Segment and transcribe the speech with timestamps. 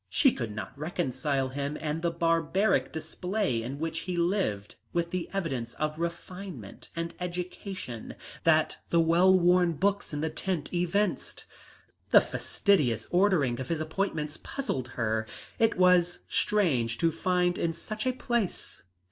[0.09, 5.29] She could not reconcile him and the barbaric display in which he lived with the
[5.31, 11.45] evidences of refinement and education that the well worn books in the tent evinced.
[12.09, 15.27] The fastidious ordering of his appointments puzzled her;
[15.59, 18.81] it was strange to find in such a place.